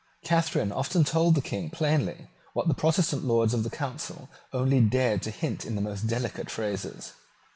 [0.23, 5.21] Catharine often told the King plainly what the Protestant Lords of the Council only dared
[5.21, 7.13] to hint in the most delicate phrases.